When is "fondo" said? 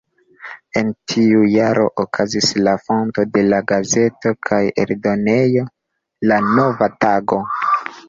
2.87-3.27